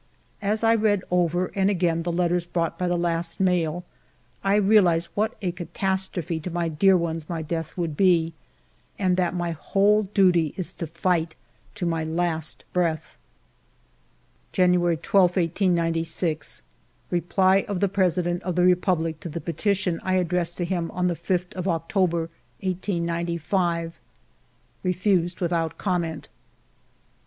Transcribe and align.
As 0.41 0.63
I 0.63 0.73
read 0.73 1.03
over 1.11 1.51
and 1.53 1.69
again 1.69 2.01
the 2.01 2.11
letters 2.11 2.43
brought 2.43 2.79
by 2.79 2.87
the 2.87 2.97
last 2.97 3.39
mail, 3.39 3.83
I 4.43 4.55
realize 4.55 5.09
what 5.13 5.37
a 5.43 5.51
catastrophe 5.51 6.39
to 6.39 6.49
my 6.49 6.69
dear 6.69 6.97
ones 6.97 7.29
my 7.29 7.43
death 7.43 7.77
would 7.77 7.95
be, 7.95 8.33
and 8.97 9.15
that 9.17 9.35
my 9.35 9.51
whole 9.51 10.09
duty 10.15 10.55
is 10.57 10.73
to 10.81 10.87
fight 10.87 11.35
to 11.75 11.85
my 11.85 12.03
last 12.03 12.65
breath. 12.73 13.15
January 14.51 14.97
12, 14.97 15.35
1896. 15.35 16.63
Reply 17.11 17.63
of 17.67 17.79
the 17.79 17.87
President 17.87 18.41
of 18.41 18.55
the 18.55 18.63
Republic 18.65 19.19
to 19.19 19.29
the 19.29 19.39
petition 19.39 19.99
I 20.01 20.15
addressed 20.15 20.57
to 20.57 20.65
him 20.65 20.89
on 20.89 21.09
the 21.09 21.15
5th 21.15 21.53
of 21.53 21.67
October, 21.67 22.21
1895: 22.61 23.99
—"Refused 24.81 25.39
without 25.39 25.77
comment.' 25.77 26.27